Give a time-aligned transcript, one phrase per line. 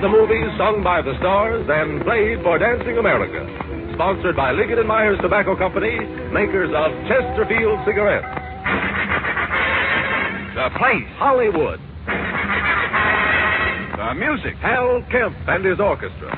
[0.00, 3.44] Of the movies sung by the stars and played for Dancing America.
[3.92, 5.92] Sponsored by Liggett and Myers Tobacco Company,
[6.32, 8.24] makers of Chesterfield cigarettes.
[10.56, 11.04] The place.
[11.20, 11.80] Hollywood.
[14.00, 14.56] The music.
[14.64, 16.32] Hal Kemp and his orchestra.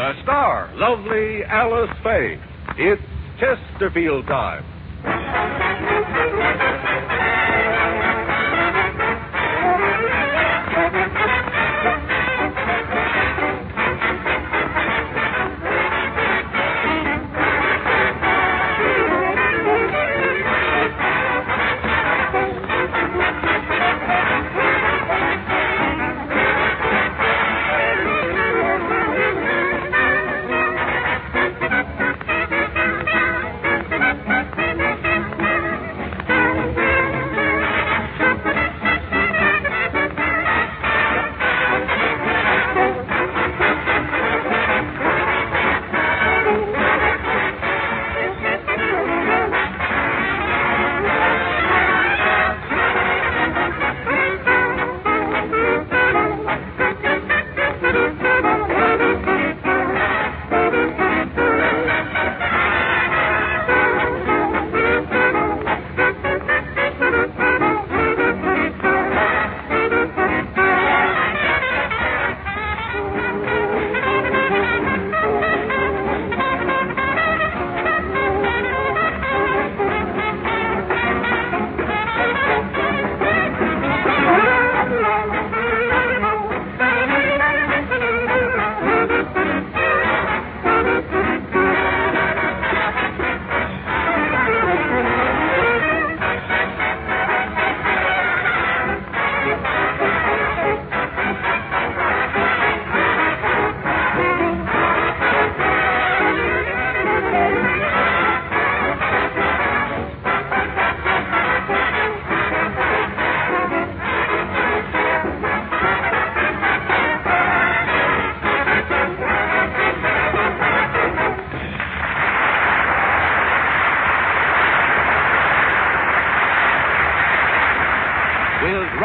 [0.00, 0.72] The star.
[0.76, 2.40] Lovely Alice Faye.
[2.78, 3.02] It's
[3.36, 4.64] Chesterfield time.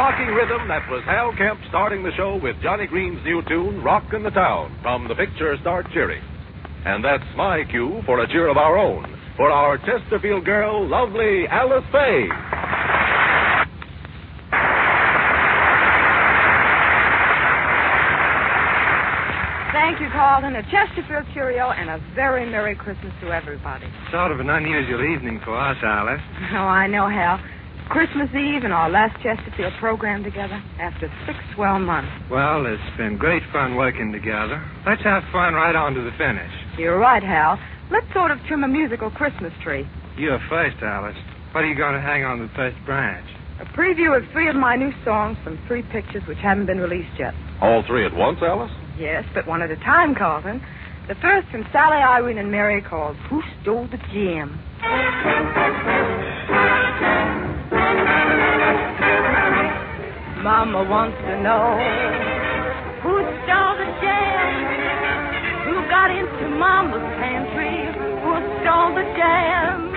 [0.06, 4.22] Rocking rhythm, that was Hal Kemp starting the show with Johnny Green's new tune, Rockin'
[4.22, 6.22] the Town, from the picture Start Cheering.
[6.86, 9.02] And that's my cue for a cheer of our own,
[9.36, 12.30] for our Chesterfield girl, lovely Alice Faye.
[19.74, 20.56] Thank you, Carlton.
[20.56, 23.88] A Chesterfield cheerio and a very Merry Christmas to everybody.
[24.12, 26.22] Sort of an unusual evening for us, Alice.
[26.54, 27.42] Oh, I know, Hal.
[27.90, 32.12] Christmas Eve and our last Chesterfield program together after six swell months.
[32.32, 34.64] Well, it's been great fun working together.
[34.86, 36.52] Let's have fun right on to the finish.
[36.78, 37.60] You're right, Hal.
[37.92, 39.88] Let's sort of trim a musical Christmas tree.
[40.18, 41.16] You're first, Alice.
[41.52, 43.28] What are you going to hang on the first branch?
[43.62, 47.18] A preview of three of my new songs from three pictures which haven't been released
[47.20, 47.34] yet.
[47.62, 48.72] All three at once, Alice?
[48.98, 50.62] Yes, but one at a time, Carlton.
[51.08, 54.60] The first from Sally, Irene, and Mary called Who Stole the Jam?
[60.46, 61.76] Mama wants to know
[63.02, 63.14] who
[63.44, 64.50] stole the jam?
[65.66, 67.92] Who got into Mama's pantry?
[68.24, 68.32] Who
[68.62, 69.92] stole the jam?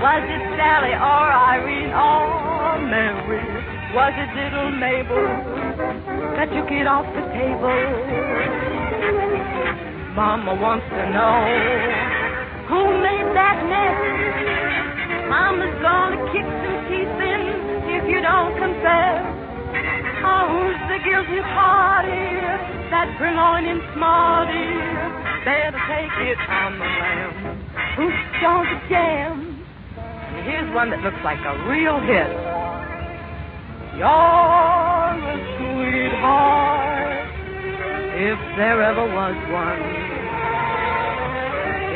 [0.00, 3.44] Was it Sally or Irene or Mary?
[3.92, 5.26] Was it little Mabel
[6.36, 7.78] that took it off the table?
[10.16, 11.36] Mama wants to know
[12.68, 13.98] who made that mess.
[15.28, 16.71] Mama's gonna kick some
[18.12, 19.24] you don't confess.
[20.20, 22.28] Oh, who's the guilty party?
[22.92, 24.68] That Vermilion smarty.
[25.48, 27.56] Better take it on the lamb.
[27.96, 29.64] Who's stole the jam?
[30.44, 32.28] Here's one that looks like a real hit.
[33.96, 37.28] You're a sweetheart,
[38.12, 39.82] if there ever was one.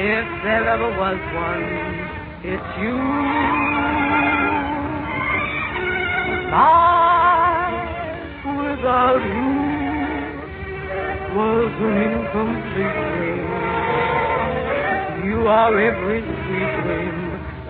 [0.00, 1.64] If there ever was one,
[2.42, 3.85] it's you.
[6.46, 9.66] Life without you
[11.34, 13.50] was an incomplete dream.
[15.26, 17.19] You are every sweet dream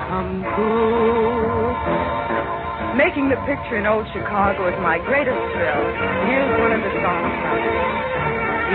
[0.05, 1.73] come true.
[3.01, 5.85] Making the picture in old Chicago is my greatest thrill.
[6.29, 7.33] Here's one of the songs.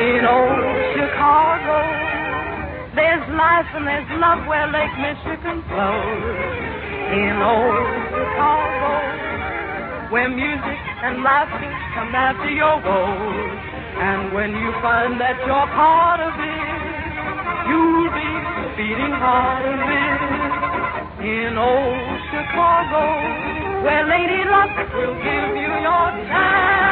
[0.01, 0.61] In old
[0.97, 1.77] Chicago,
[2.97, 6.37] there's life and there's love where Lake Michigan flows.
[7.11, 8.90] In old Chicago,
[10.11, 13.59] where music and laughter come after your woes.
[13.95, 19.79] And when you find that you're part of it, you'll be the beating heart of
[19.79, 20.21] it.
[21.23, 23.03] In old Chicago,
[23.87, 26.90] where Lady Luck will give you your time.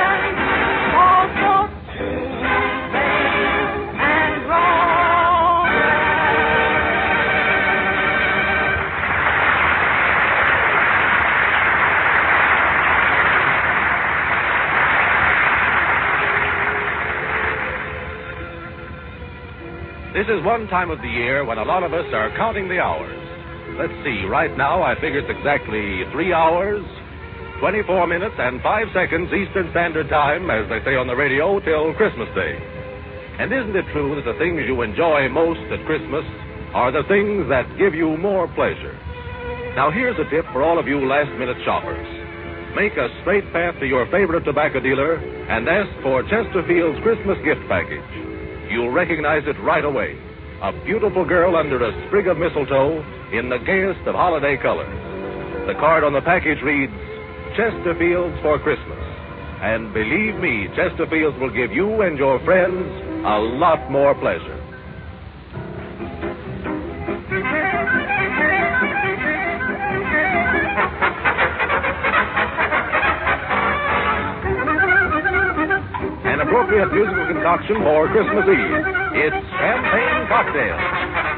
[20.20, 22.76] This is one time of the year when a lot of us are counting the
[22.76, 23.24] hours.
[23.80, 26.84] Let's see, right now I figure it's exactly three hours,
[27.64, 31.96] 24 minutes, and five seconds Eastern Standard Time, as they say on the radio, till
[31.96, 32.52] Christmas Day.
[33.40, 36.28] And isn't it true that the things you enjoy most at Christmas
[36.76, 39.00] are the things that give you more pleasure?
[39.80, 42.04] Now, here's a tip for all of you last minute shoppers.
[42.76, 47.64] Make a straight path to your favorite tobacco dealer and ask for Chesterfield's Christmas gift
[47.72, 48.20] package.
[48.70, 50.16] You'll recognize it right away.
[50.62, 53.02] A beautiful girl under a sprig of mistletoe
[53.34, 54.94] in the gayest of holiday colors.
[55.66, 56.94] The card on the package reads,
[57.58, 59.00] Chesterfields for Christmas.
[59.62, 62.86] And believe me, Chesterfields will give you and your friends
[63.26, 64.59] a lot more pleasure.
[77.40, 78.84] Concoction for Christmas Eve.
[79.16, 81.29] It's Champagne Cocktail.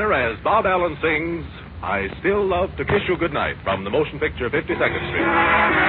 [0.00, 1.44] As Bob Allen sings,
[1.80, 5.83] I Still Love to Kiss You Goodnight from the motion picture 52nd Street.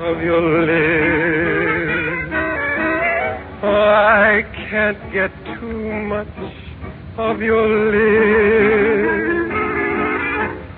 [0.00, 2.32] Of your lips.
[3.62, 6.28] Oh, I can't get too much
[7.16, 9.54] of your lips.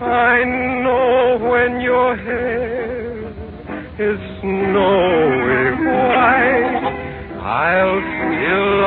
[0.01, 0.45] I
[0.83, 3.29] know when your hair
[3.99, 6.81] is snowy white,
[7.43, 8.80] I'll still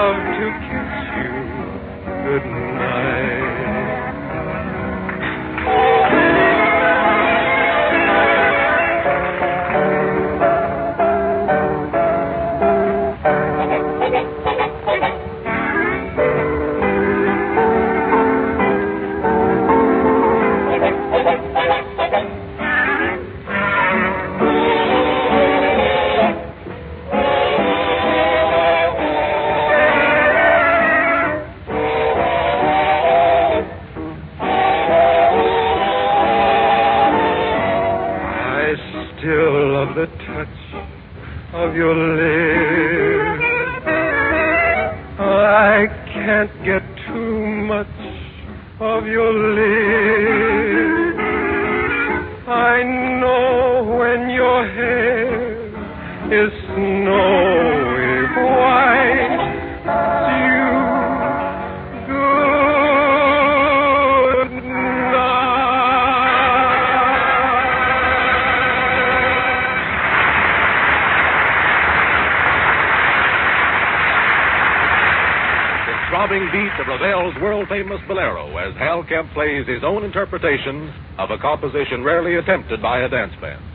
[48.80, 49.63] of your lips.
[52.48, 52.84] I
[53.22, 55.68] know when your hair
[56.34, 57.53] is snowy
[77.02, 82.36] Ravel's world famous bolero as Hal Kemp plays his own interpretation of a composition rarely
[82.36, 83.73] attempted by a dance band.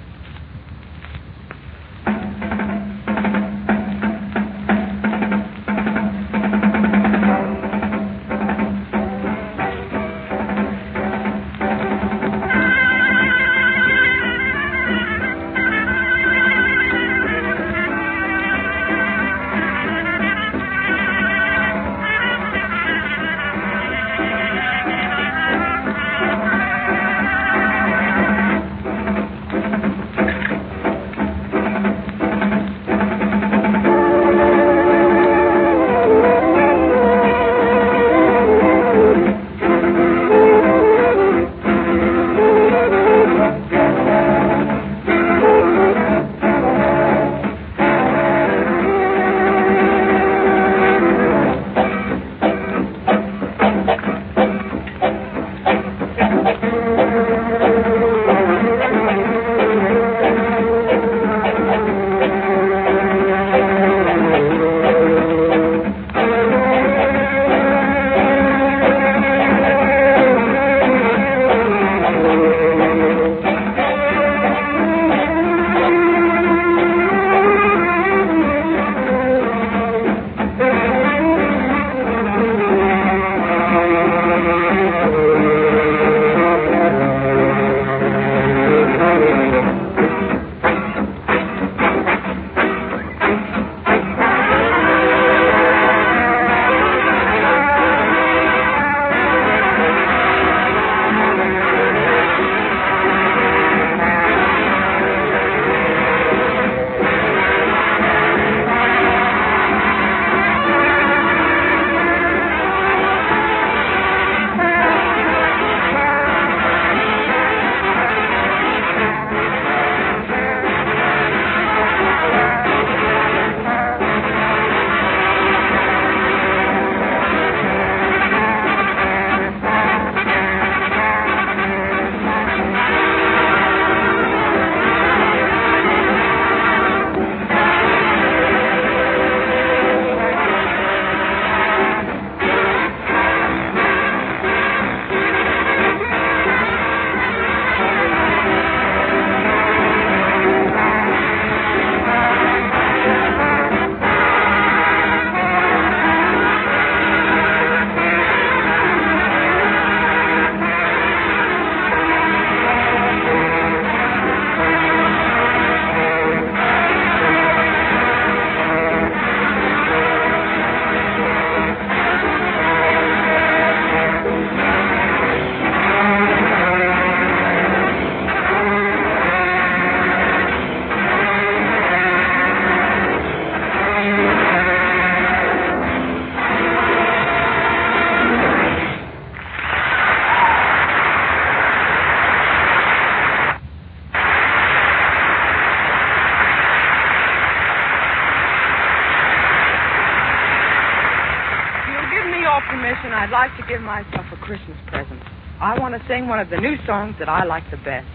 [203.69, 205.21] Give myself a Christmas present.
[205.61, 208.09] I want to sing one of the new songs that I like the best.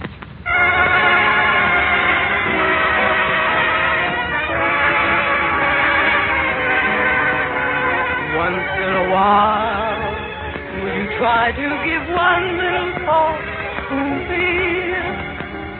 [8.33, 10.01] Once in a while,
[10.81, 13.45] will you try to give one little thought
[13.93, 14.49] to me?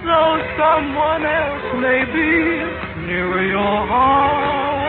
[0.06, 2.30] Though someone else may be
[3.10, 4.84] near your heart.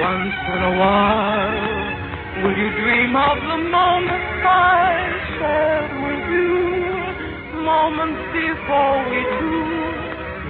[0.00, 1.77] Once in a while,
[2.42, 4.94] will you dream of the moments I
[5.38, 6.52] shared with you?
[7.64, 9.66] Moments before we two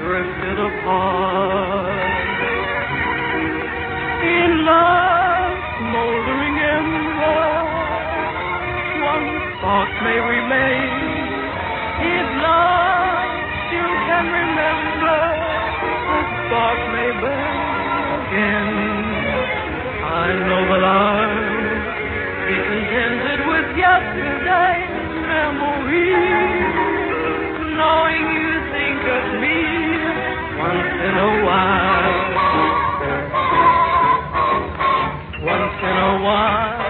[0.00, 2.00] drifted apart.
[4.22, 7.48] In love, smoldering ember,
[9.08, 9.28] one
[9.60, 10.92] thought may remain.
[12.04, 13.30] If love
[13.64, 15.20] still can remember,
[16.10, 17.56] the spark may burn
[18.20, 18.72] again.
[20.04, 21.27] I know that with
[23.78, 24.90] yesterday's
[25.22, 26.74] memories,
[27.78, 29.62] knowing you think of me
[30.58, 32.18] once in a while.
[35.46, 36.82] Once in a while,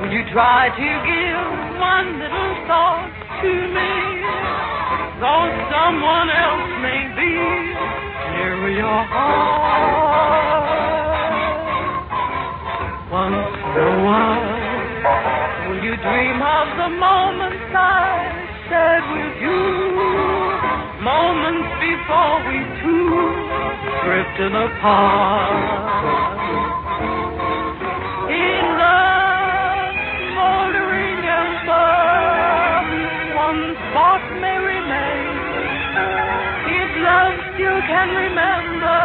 [0.00, 1.48] would you try to give
[1.80, 3.08] one little thought
[3.40, 3.92] to me?
[5.24, 7.32] Though someone else may be
[8.36, 9.97] near your heart.
[16.02, 18.30] Dream of the moments I
[18.70, 19.62] shared with you?
[21.02, 23.18] Moments before we two
[24.06, 25.58] drifted apart.
[28.30, 29.94] In love,
[30.30, 31.90] smoldering ember,
[33.42, 33.62] one
[34.38, 35.34] may remain.
[36.78, 39.02] If love still can remember,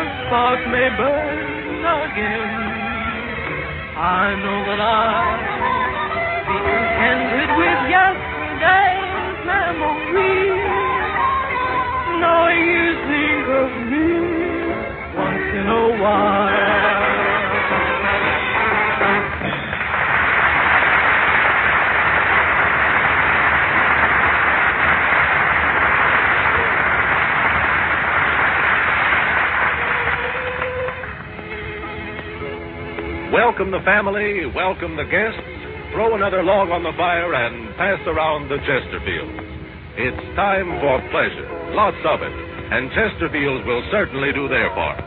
[0.00, 2.68] a spark may burn again.
[3.98, 5.57] I know that be
[6.68, 10.64] contented with yesterday's memories,
[12.20, 14.10] knowing you think of me
[15.16, 16.68] once in a while.
[33.32, 35.40] Welcome the family, welcome the guests.
[35.92, 39.32] Throw another log on the fire and pass around the Chesterfield.
[39.96, 42.36] It's time for pleasure, lots of it,
[42.70, 45.02] and Chesterfields will certainly do their part.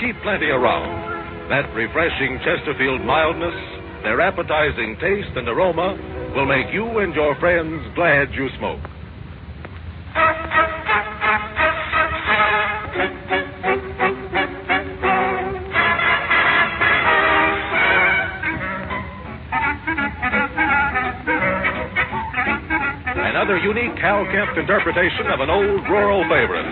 [0.00, 1.50] Keep plenty around.
[1.50, 3.58] That refreshing Chesterfield mildness,
[4.02, 5.98] their appetizing taste and aroma
[6.34, 8.80] will make you and your friends glad you smoke.
[23.44, 26.64] Another unique Hal Kemp interpretation of an old rural favorite.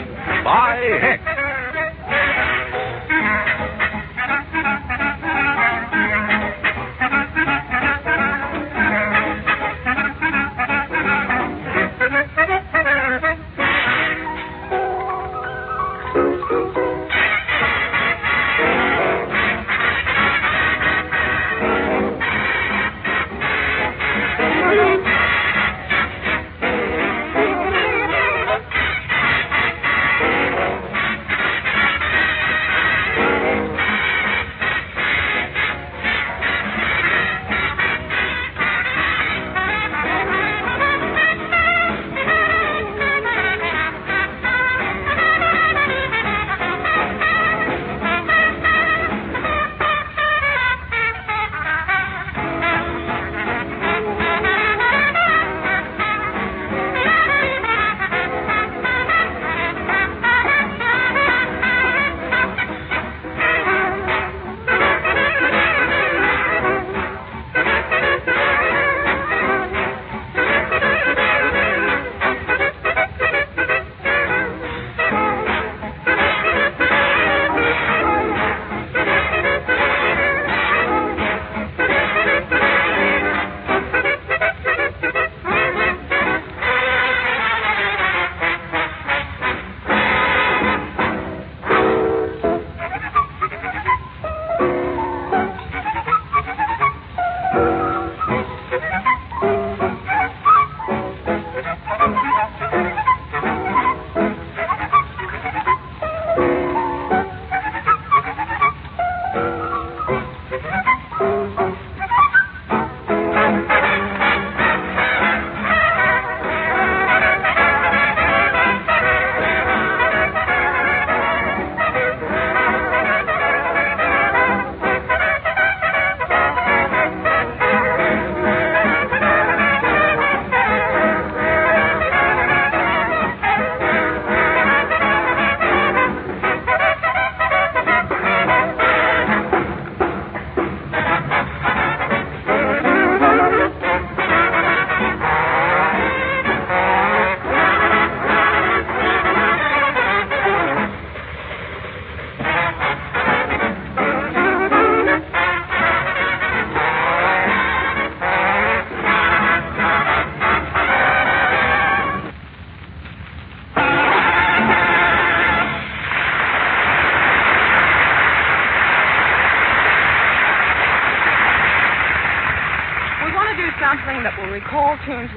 [0.42, 1.41] By Heck.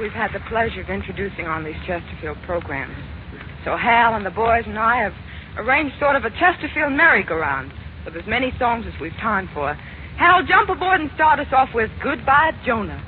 [0.05, 2.93] We've had the pleasure of introducing on these Chesterfield programs.
[3.65, 5.13] So Hal and the boys and I have
[5.57, 7.73] arranged sort of a Chesterfield merry-go-round
[8.05, 9.73] with as many songs as we've time for.
[9.73, 13.01] Hal, jump aboard and start us off with Goodbye, Jonah.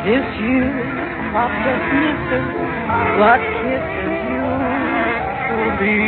[0.00, 0.96] This year's
[1.28, 2.48] crop of misses
[3.20, 6.00] what kisses used to be.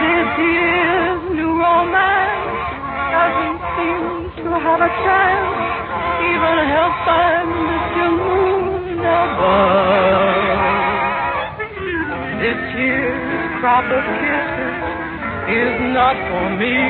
[0.00, 2.72] This year's new romance
[3.12, 5.60] doesn't seem to have a chance,
[6.24, 8.08] even help by Mr.
[8.16, 10.40] Moon above.
[12.40, 14.72] This year's crop of kisses
[15.52, 16.80] is not for me,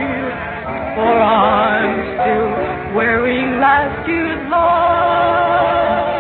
[0.94, 6.12] for I'm still wearing last year's love.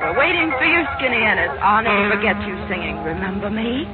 [0.00, 1.50] We're waiting for you, Skinny Ennis.
[1.58, 3.86] I'll never forget you singing Remember Me?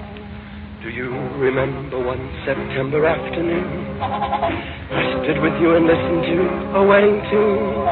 [0.83, 4.01] Do you remember one September afternoon?
[4.01, 7.89] I stood with you and listened to a wedding tune.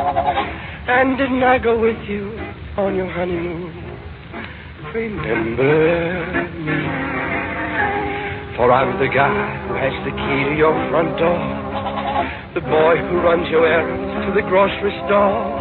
[0.86, 2.38] And didn't I go with you
[2.76, 3.72] on your honeymoon?
[4.94, 6.26] Remember
[6.62, 6.78] me.
[8.56, 12.05] For I'm the guy who has the key to your front door.
[12.56, 15.60] The boy who runs your errands to the grocery store.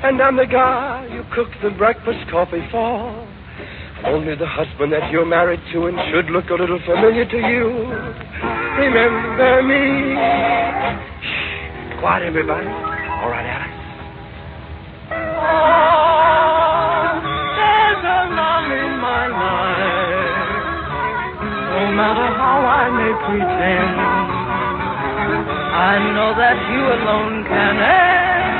[0.00, 3.12] And I'm the guy you cook the breakfast coffee for.
[4.06, 7.68] Only the husband that you're married to and should look a little familiar to you.
[8.80, 10.16] Remember me.
[11.20, 12.00] Shh.
[12.00, 12.64] Quiet, everybody.
[12.64, 13.76] All right, Alice.
[15.36, 17.12] Oh,
[17.60, 20.64] there's a love in my life.
[21.76, 24.15] No matter how I may pretend,
[25.76, 28.56] I know that you alone can end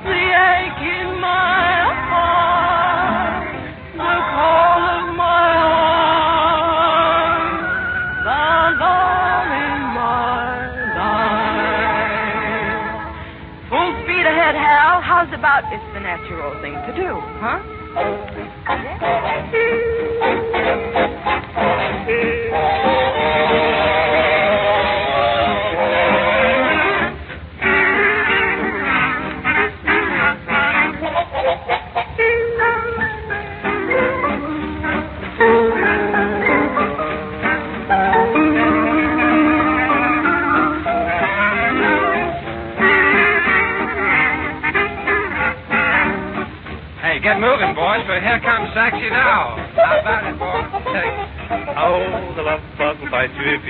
[0.00, 3.52] the ache in my heart,
[3.92, 7.28] the call of my heart,
[8.24, 12.08] the love in my life.
[13.68, 15.04] Full speed ahead, Hal.
[15.04, 17.60] How's about it's the natural thing to do, huh?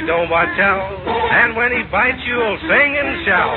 [0.06, 0.84] Don't watch out.
[1.04, 3.56] And when he bites you, he'll sing and shout.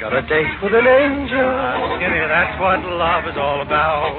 [0.00, 1.50] Got a date with an angel.
[2.00, 4.16] Skinny, that's what love is all about.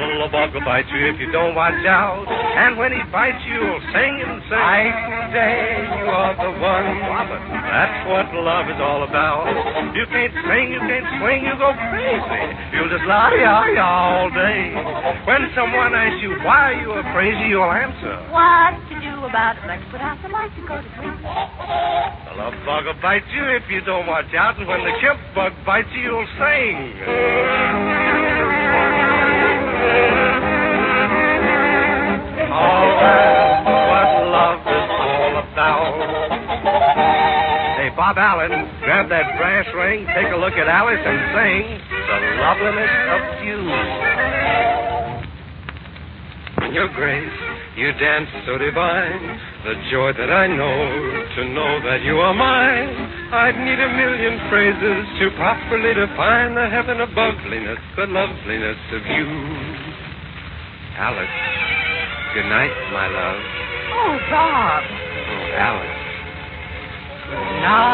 [0.00, 2.28] The little bug will bite you if you don't watch out.
[2.28, 4.60] And when he bites you, he'll sing and sing.
[4.60, 4.92] I
[5.32, 5.52] say
[5.88, 7.59] you are the one.
[7.70, 9.46] That's what love is all about.
[9.94, 12.42] You can't sing, you can't swing, you go crazy.
[12.74, 14.74] You'll just la ya ya all day.
[15.22, 18.18] When someone asks you why you are crazy, you'll answer.
[18.34, 19.70] What to do about it?
[19.70, 21.14] Let's put out the lights and go to sleep.
[21.22, 25.22] The love bug will bite you if you don't watch out, and when the chimp
[25.38, 26.74] bug bites you, you'll sing.
[32.50, 36.39] Oh, that's what love is all about.
[38.00, 38.48] Bob Allen,
[38.80, 43.60] grab that brass ring, take a look at Alice, and sing The Loveliness of You.
[46.64, 47.36] In your grace,
[47.76, 49.20] you dance so divine.
[49.68, 50.80] The joy that I know
[51.36, 52.88] to know that you are mine.
[53.36, 59.02] I'd need a million phrases to properly define the heaven of loveliness, the loveliness of
[59.12, 59.28] you.
[60.96, 61.36] Alice,
[62.32, 63.44] good night, my love.
[63.92, 64.88] Oh, Bob.
[64.88, 66.00] Oh, Alice.
[67.30, 67.89] Night,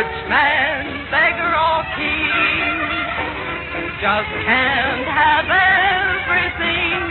[0.00, 2.80] rich man, beggar or king,
[4.00, 7.04] just can't have everything.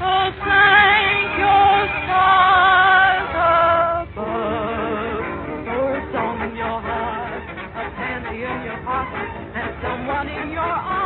[0.00, 0.08] So
[0.40, 5.20] thank your stars above
[5.68, 7.44] for a song in your heart,
[7.76, 9.28] a penny in your pocket,
[9.60, 10.99] and someone in your arms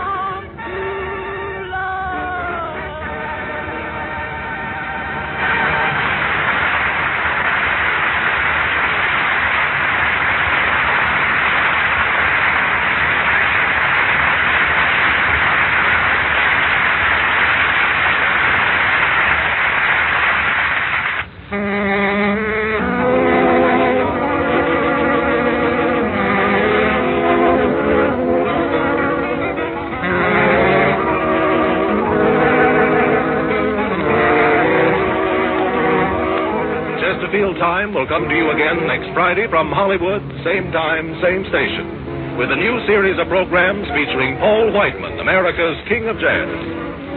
[38.04, 42.58] will come to you again next Friday from Hollywood, same time, same station, with a
[42.60, 46.52] new series of programs featuring Paul Whiteman, America's King of Jazz.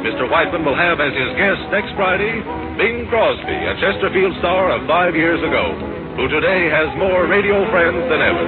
[0.07, 0.31] Mr.
[0.31, 2.39] Whiteman will have as his guest next Friday
[2.79, 5.75] Bing Crosby, a Chesterfield star of five years ago,
[6.15, 8.47] who today has more radio friends than ever.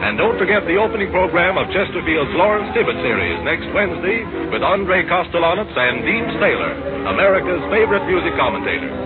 [0.00, 5.04] And don't forget the opening program of Chesterfield's Lawrence Tibbett series next Wednesday with Andre
[5.04, 6.72] Kostelanetz and Deems Taylor,
[7.12, 9.05] America's favorite music commentator.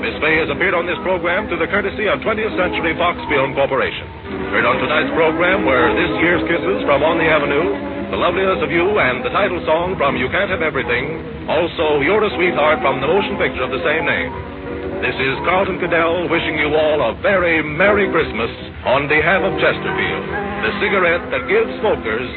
[0.00, 3.52] Miss Faye has appeared on this program through the courtesy of 20th Century Fox Film
[3.52, 4.08] Corporation.
[4.48, 7.68] Heard on tonight's program were This Year's Kisses from On the Avenue,
[8.08, 11.20] The Loveliness of You, and the title song from You Can't Have Everything,
[11.52, 14.32] also You're a Sweetheart from the motion picture of the same name.
[15.04, 18.48] This is Carlton KaDell wishing you all a very Merry Christmas
[18.88, 20.24] on behalf of Chesterfield,
[20.64, 22.28] the cigarette that gives smokers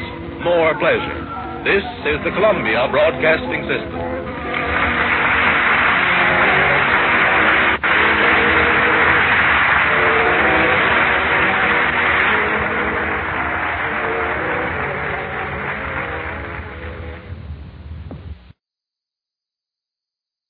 [0.44, 1.16] more pleasure.
[1.64, 4.23] This is the Columbia Broadcasting System.